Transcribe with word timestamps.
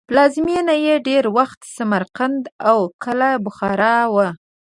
پلازمینه 0.09 0.75
یې 0.85 0.95
ډېر 1.07 1.23
وخت 1.37 1.59
سمرقند 1.75 2.43
او 2.69 2.79
کله 3.03 3.29
بخارا 3.45 3.97
وه. 4.13 4.27